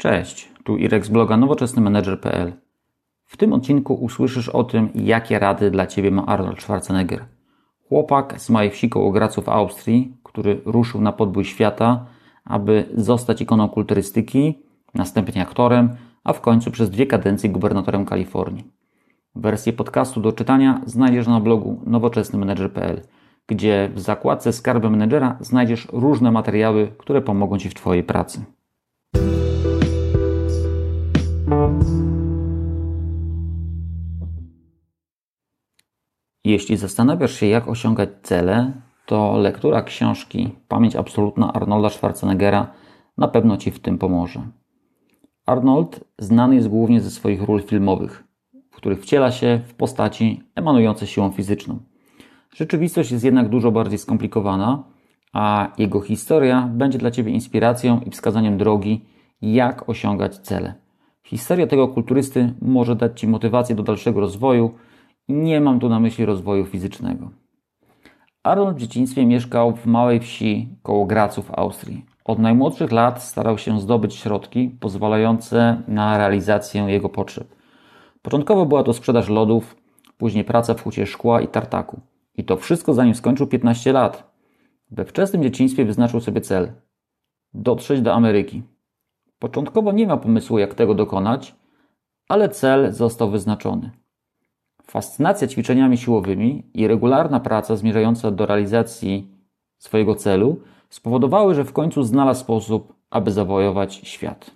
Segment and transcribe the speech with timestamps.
[0.00, 2.52] Cześć, tu Irek z bloga nowoczesnymenedżer.pl.
[3.26, 7.24] W tym odcinku usłyszysz o tym, jakie rady dla Ciebie ma Arnold Schwarzenegger.
[7.88, 12.06] Chłopak z małej wsi koło Gracu w Austrii, który ruszył na podbój świata,
[12.44, 14.58] aby zostać ikoną kulturystyki,
[14.94, 18.64] następnie aktorem, a w końcu przez dwie kadencje gubernatorem Kalifornii.
[19.34, 23.00] Wersję podcastu do czytania znajdziesz na blogu nowoczesnymenedżer.pl,
[23.46, 28.44] gdzie w zakładce Skarby Menedżera znajdziesz różne materiały, które pomogą Ci w Twojej pracy.
[36.44, 38.72] Jeśli zastanawiasz się, jak osiągać cele,
[39.06, 42.72] to lektura książki Pamięć absolutna Arnolda Schwarzeneggera
[43.18, 44.40] na pewno Ci w tym pomoże.
[45.46, 48.24] Arnold znany jest głównie ze swoich ról filmowych,
[48.70, 51.78] w których wciela się w postaci emanujące siłą fizyczną.
[52.54, 54.84] Rzeczywistość jest jednak dużo bardziej skomplikowana,
[55.32, 59.04] a jego historia będzie dla Ciebie inspiracją i wskazaniem drogi,
[59.42, 60.74] jak osiągać cele.
[61.24, 64.74] Historia tego kulturysty może dać Ci motywację do dalszego rozwoju.
[65.28, 67.30] Nie mam tu na myśli rozwoju fizycznego.
[68.42, 72.06] Arnold w dzieciństwie mieszkał w małej wsi koło Gracu w Austrii.
[72.24, 77.54] Od najmłodszych lat starał się zdobyć środki pozwalające na realizację jego potrzeb.
[78.22, 79.76] Początkowo była to sprzedaż lodów,
[80.18, 82.00] później praca w hucie szkła i tartaku.
[82.34, 84.30] I to wszystko zanim skończył 15 lat.
[84.90, 86.72] We wczesnym dzieciństwie wyznaczył sobie cel
[87.54, 88.62] dotrzeć do Ameryki.
[89.38, 91.54] Początkowo nie miał pomysłu, jak tego dokonać,
[92.28, 93.90] ale cel został wyznaczony.
[94.90, 99.30] Fascynacja ćwiczeniami siłowymi i regularna praca zmierzająca do realizacji
[99.78, 104.50] swojego celu spowodowały, że w końcu znalazł sposób, aby zawojować świat.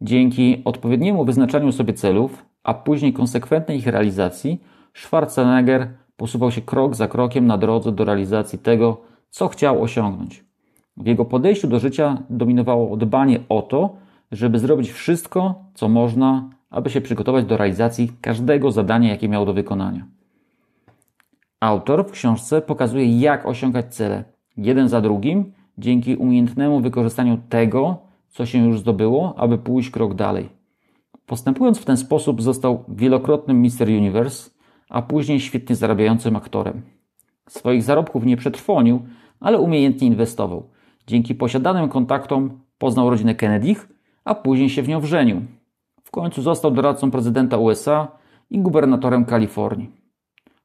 [0.00, 4.62] Dzięki odpowiedniemu wyznaczaniu sobie celów, a później konsekwentnej ich realizacji,
[4.94, 10.44] Schwarzenegger posuwał się krok za krokiem na drodze do realizacji tego, co chciał osiągnąć.
[10.96, 13.96] W jego podejściu do życia dominowało dbanie o to,
[14.32, 19.54] żeby zrobić wszystko, co można, aby się przygotować do realizacji każdego zadania, jakie miał do
[19.54, 20.06] wykonania.
[21.60, 24.24] Autor w książce pokazuje, jak osiągać cele,
[24.56, 27.98] jeden za drugim, dzięki umiejętnemu wykorzystaniu tego,
[28.28, 30.48] co się już zdobyło, aby pójść krok dalej.
[31.26, 34.50] Postępując w ten sposób, został wielokrotnym Mister Universe,
[34.88, 36.82] a później świetnie zarabiającym aktorem.
[37.48, 39.02] Swoich zarobków nie przetrwonił,
[39.40, 40.68] ale umiejętnie inwestował.
[41.06, 43.88] Dzięki posiadanym kontaktom poznał rodzinę Kennedych,
[44.24, 45.40] a później się w nią wrzenił.
[46.14, 48.08] Końcu został doradcą prezydenta USA
[48.50, 49.90] i gubernatorem Kalifornii.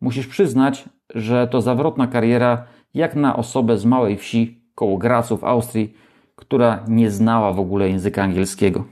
[0.00, 5.44] Musisz przyznać, że to zawrotna kariera jak na osobę z małej wsi koło Gracu w
[5.44, 5.94] Austrii,
[6.36, 8.84] która nie znała w ogóle języka angielskiego.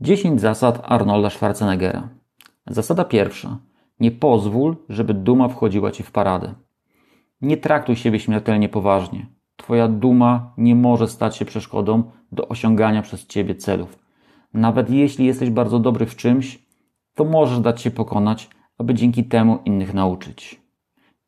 [0.00, 2.08] Dziesięć zasad Arnolda Schwarzeneggera.
[2.66, 3.58] Zasada pierwsza.
[4.00, 6.54] Nie pozwól, żeby duma wchodziła ci w paradę.
[7.40, 9.37] Nie traktuj siebie śmiertelnie poważnie.
[9.58, 12.02] Twoja duma nie może stać się przeszkodą
[12.32, 13.98] do osiągania przez ciebie celów.
[14.54, 16.58] Nawet jeśli jesteś bardzo dobry w czymś,
[17.14, 18.48] to możesz dać się pokonać,
[18.78, 20.60] aby dzięki temu innych nauczyć.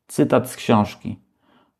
[0.07, 1.19] Cytat z książki.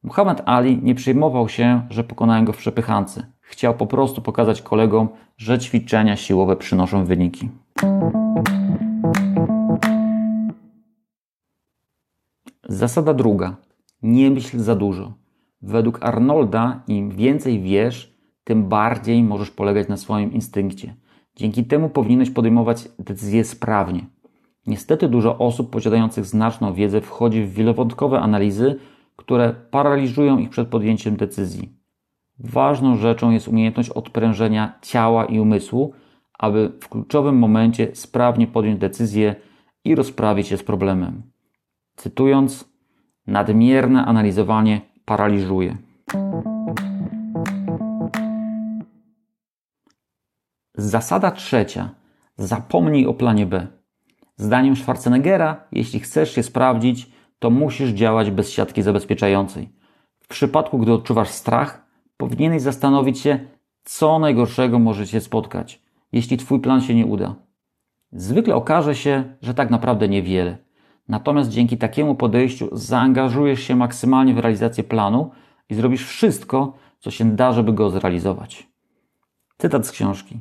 [0.04, 3.26] Muhammad Ali nie przejmował się, że pokonałem go w przepychance.
[3.42, 7.50] Chciał po prostu pokazać kolegom, że ćwiczenia siłowe przynoszą wyniki.
[12.64, 13.56] Zasada druga.
[14.02, 15.21] Nie myśl za dużo.
[15.62, 20.96] Według Arnolda, im więcej wiesz, tym bardziej możesz polegać na swoim instynkcie.
[21.36, 24.06] Dzięki temu powinieneś podejmować decyzje sprawnie.
[24.68, 28.80] Niestety dużo osób posiadających znaczną wiedzę wchodzi w wielowątkowe analizy,
[29.16, 31.82] które paraliżują ich przed podjęciem decyzji.
[32.40, 35.94] Ważną rzeczą jest umiejętność odprężenia ciała i umysłu,
[36.40, 39.36] aby w kluczowym momencie sprawnie podjąć decyzję
[39.86, 41.22] i rozprawić się z problemem.
[41.96, 42.74] Cytując,
[43.28, 45.78] nadmierne analizowanie paraliżuje.
[50.76, 51.90] Zasada trzecia.
[52.38, 53.68] Zapomnij o planie B.
[54.38, 59.70] Zdaniem Schwarzeneggera, jeśli chcesz się sprawdzić, to musisz działać bez siatki zabezpieczającej.
[60.20, 61.86] W przypadku, gdy odczuwasz strach,
[62.18, 63.40] powinieneś zastanowić się,
[63.84, 65.82] co najgorszego może cię spotkać,
[66.12, 67.36] jeśli twój plan się nie uda.
[68.12, 70.58] Zwykle okaże się, że tak naprawdę niewiele.
[71.12, 75.32] Natomiast dzięki takiemu podejściu zaangażujesz się maksymalnie w realizację planu
[75.70, 78.68] i zrobisz wszystko, co się da, żeby go zrealizować.
[79.58, 80.40] Cytat z książki.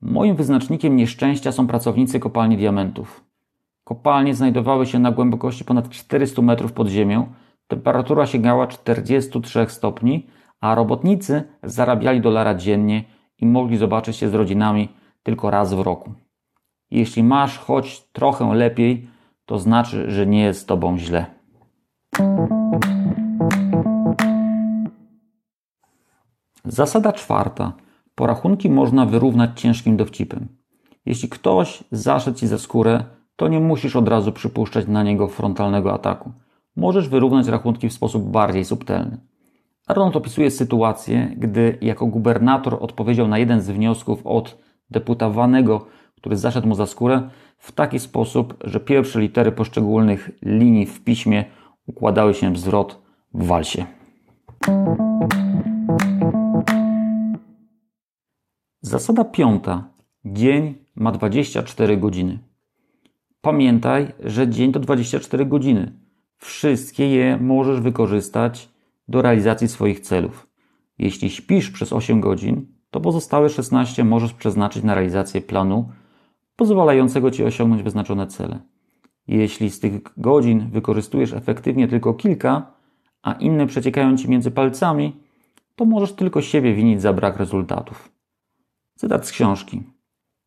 [0.00, 3.24] Moim wyznacznikiem nieszczęścia są pracownicy kopalni diamentów.
[3.84, 7.26] Kopalnie znajdowały się na głębokości ponad 400 metrów pod ziemią,
[7.68, 10.26] temperatura sięgała 43 stopni,
[10.60, 13.04] a robotnicy zarabiali dolara dziennie
[13.38, 14.88] i mogli zobaczyć się z rodzinami
[15.22, 16.12] tylko raz w roku.
[16.90, 19.17] Jeśli masz choć trochę lepiej,
[19.48, 21.26] to znaczy, że nie jest z tobą źle.
[26.64, 27.72] Zasada czwarta.
[28.14, 30.48] Porachunki można wyrównać ciężkim dowcipem.
[31.06, 33.04] Jeśli ktoś zaszedł ci za skórę,
[33.36, 36.32] to nie musisz od razu przypuszczać na niego frontalnego ataku.
[36.76, 39.18] Możesz wyrównać rachunki w sposób bardziej subtelny.
[39.86, 44.58] Arnold opisuje sytuację, gdy jako gubernator odpowiedział na jeden z wniosków od
[44.90, 45.86] deputowanego,
[46.16, 51.44] który zaszedł mu za skórę, w taki sposób, że pierwsze litery poszczególnych linii w piśmie
[51.86, 53.02] układały się w zwrot
[53.34, 53.86] w walsie.
[58.80, 59.88] Zasada piąta.
[60.24, 62.38] Dzień ma 24 godziny.
[63.40, 65.92] Pamiętaj, że dzień to 24 godziny.
[66.36, 68.68] Wszystkie je możesz wykorzystać
[69.08, 70.48] do realizacji swoich celów.
[70.98, 75.88] Jeśli śpisz przez 8 godzin, to pozostałe 16 możesz przeznaczyć na realizację planu
[76.58, 78.58] pozwalającego Ci osiągnąć wyznaczone cele.
[79.28, 82.72] Jeśli z tych godzin wykorzystujesz efektywnie tylko kilka,
[83.22, 85.16] a inne przeciekają Ci między palcami,
[85.76, 88.12] to możesz tylko siebie winić za brak rezultatów.
[88.94, 89.82] Cytat z książki.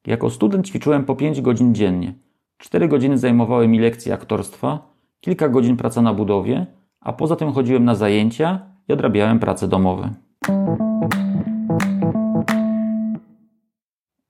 [0.08, 2.14] Jako student ćwiczyłem po 5 godzin dziennie.
[2.58, 4.80] 4 godziny zajmowały mi lekcje aktorstwa,
[5.22, 6.66] kilka godzin praca na budowie,
[7.00, 10.10] a poza tym chodziłem na zajęcia i odrabiałem prace domowe.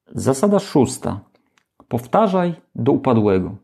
[0.07, 1.30] Zasada szósta.
[1.91, 3.55] Powtarzaj do upadłego.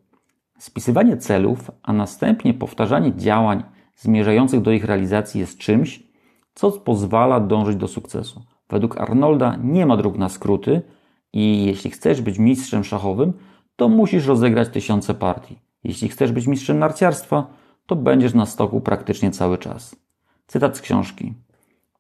[0.57, 3.63] Spisywanie celów, a następnie powtarzanie działań
[3.95, 6.03] zmierzających do ich realizacji jest czymś,
[6.53, 8.41] co pozwala dążyć do sukcesu.
[8.69, 10.81] Według Arnolda nie ma dróg na skróty
[11.33, 13.33] i jeśli chcesz być mistrzem szachowym,
[13.75, 15.59] to musisz rozegrać tysiące partii.
[15.83, 17.47] Jeśli chcesz być mistrzem narciarstwa,
[17.85, 19.95] to będziesz na stoku praktycznie cały czas.
[20.47, 21.33] Cytat z książki.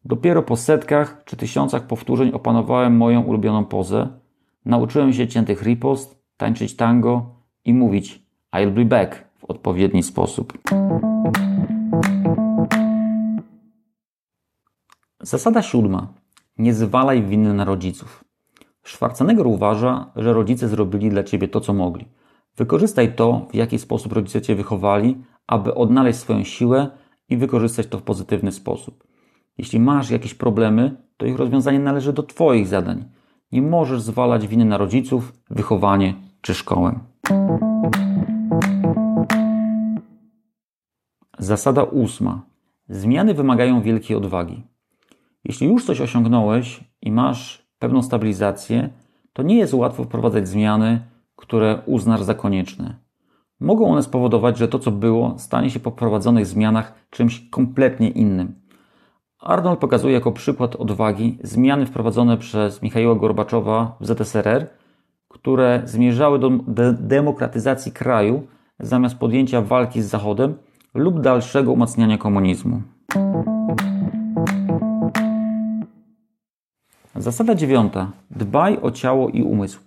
[0.05, 4.07] Dopiero po setkach czy tysiącach powtórzeń opanowałem moją ulubioną pozę.
[4.65, 7.35] Nauczyłem się ciętych ripost, tańczyć tango
[7.65, 8.23] i mówić
[8.55, 10.57] I'll be back w odpowiedni sposób.
[15.21, 16.13] Zasada siódma.
[16.57, 18.23] Nie zwalaj winy na rodziców.
[18.83, 22.05] Schwarzenegger uważa, że rodzice zrobili dla ciebie to, co mogli.
[22.57, 25.17] Wykorzystaj to, w jaki sposób rodzice cię wychowali,
[25.47, 26.89] aby odnaleźć swoją siłę
[27.29, 29.03] i wykorzystać to w pozytywny sposób.
[29.57, 33.05] Jeśli masz jakieś problemy, to ich rozwiązanie należy do Twoich zadań.
[33.51, 36.99] Nie możesz zwalać winy na rodziców, wychowanie czy szkołę.
[41.39, 42.41] Zasada ósma.
[42.89, 44.63] Zmiany wymagają wielkiej odwagi.
[45.43, 48.89] Jeśli już coś osiągnąłeś i masz pewną stabilizację,
[49.33, 51.01] to nie jest łatwo wprowadzać zmiany,
[51.35, 52.95] które uznasz za konieczne.
[53.59, 58.55] Mogą one spowodować, że to, co było, stanie się po wprowadzonych zmianach czymś kompletnie innym.
[59.39, 64.76] Arnold pokazuje jako przykład odwagi zmiany wprowadzone przez Michaiła Gorbaczowa w ZSRR,
[65.37, 68.43] które zmierzały do de demokratyzacji kraju
[68.79, 70.55] zamiast podjęcia walki z Zachodem
[70.93, 72.81] lub dalszego umacniania komunizmu.
[77.15, 78.11] Zasada dziewiąta.
[78.31, 79.79] Dbaj o ciało i umysł.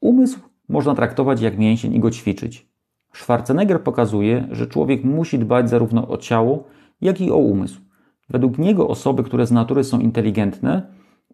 [0.00, 2.66] Umysł można traktować jak mięsień i go ćwiczyć.
[3.12, 6.64] Schwarzenegger pokazuje, że człowiek musi dbać zarówno o ciało,
[7.00, 7.80] jak i o umysł.
[8.28, 10.82] Według niego osoby, które z natury są inteligentne,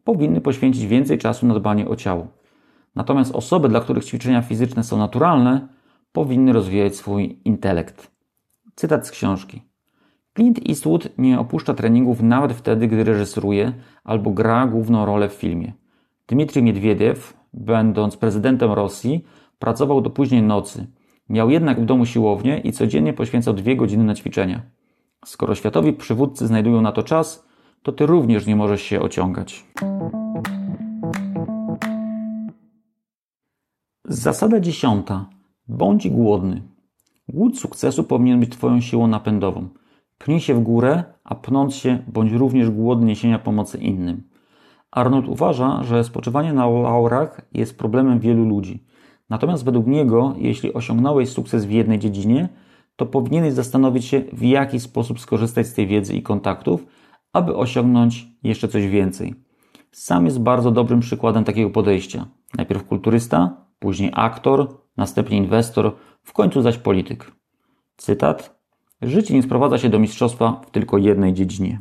[0.05, 2.42] powinny poświęcić więcej czasu na dbanie o ciało.
[2.95, 5.69] Natomiast osoby, dla których ćwiczenia fizyczne są naturalne,
[6.13, 8.11] powinny rozwijać swój intelekt.
[8.75, 9.63] Cytat z książki.
[10.37, 13.73] Clint Eastwood nie opuszcza treningów nawet wtedy, gdy reżyseruje
[14.05, 15.73] albo gra główną rolę w filmie.
[16.29, 19.25] Dmitrij Miedwiediew, będąc prezydentem Rosji,
[19.59, 20.87] pracował do późnej nocy.
[21.29, 24.63] Miał jednak w domu siłownię i codziennie poświęcał dwie godziny na ćwiczenia.
[25.25, 27.49] Skoro światowi przywódcy znajdują na to czas,
[27.83, 29.65] to ty również nie możesz się ociągać.
[34.13, 35.27] Zasada dziesiąta.
[35.69, 36.63] Bądź głodny.
[37.29, 39.69] Głód sukcesu powinien być Twoją siłą napędową.
[40.19, 44.23] Pnij się w górę, a pnąc się, bądź również głodny niesienia pomocy innym.
[44.91, 48.85] Arnold uważa, że spoczywanie na laurach jest problemem wielu ludzi.
[49.31, 52.49] Natomiast według niego, jeśli osiągnąłeś sukces w jednej dziedzinie,
[52.97, 56.87] to powinieneś zastanowić się, w jaki sposób skorzystać z tej wiedzy i kontaktów,
[57.33, 59.35] aby osiągnąć jeszcze coś więcej.
[59.93, 62.27] Sam jest bardzo dobrym przykładem takiego podejścia.
[62.57, 67.33] Najpierw kulturysta, później aktor, następnie inwestor, w końcu zaś polityk.
[67.97, 68.61] Cytat:
[69.03, 71.81] Życie nie sprowadza się do mistrzostwa w tylko jednej dziedzinie.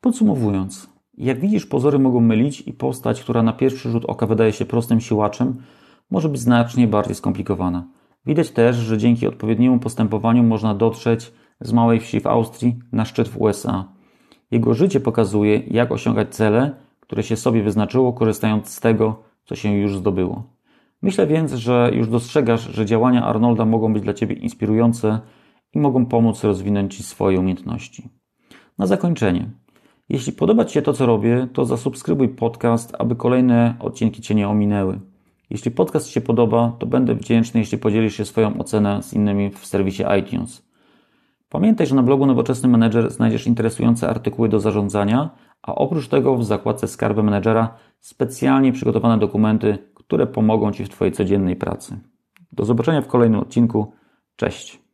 [0.00, 4.64] Podsumowując, jak widzisz, pozory mogą mylić i postać, która na pierwszy rzut oka wydaje się
[4.64, 5.62] prostym siłaczem,
[6.10, 7.88] może być znacznie bardziej skomplikowana.
[8.26, 13.28] Widać też, że dzięki odpowiedniemu postępowaniu można dotrzeć z małej wsi w Austrii na szczyt
[13.28, 13.92] w USA.
[14.50, 19.72] Jego życie pokazuje, jak osiągać cele, które się sobie wyznaczyło, korzystając z tego, co się
[19.72, 20.42] już zdobyło.
[21.02, 25.20] Myślę więc, że już dostrzegasz, że działania Arnolda mogą być dla Ciebie inspirujące
[25.74, 28.08] i mogą pomóc rozwinąć Ci swoje umiejętności.
[28.78, 29.50] Na zakończenie.
[30.08, 34.48] Jeśli podoba Ci się to, co robię, to zasubskrybuj podcast, aby kolejne odcinki Cię nie
[34.48, 35.00] ominęły.
[35.50, 39.50] Jeśli podcast Ci się podoba, to będę wdzięczny, jeśli podzielisz się swoją ocenę z innymi
[39.50, 40.70] w serwisie iTunes.
[41.48, 45.30] Pamiętaj, że na blogu Nowoczesny Manager znajdziesz interesujące artykuły do zarządzania,
[45.62, 51.12] a oprócz tego w zakładce Skarby Menedżera specjalnie przygotowane dokumenty, które pomogą Ci w Twojej
[51.12, 52.00] codziennej pracy.
[52.52, 53.92] Do zobaczenia w kolejnym odcinku.
[54.36, 54.89] Cześć.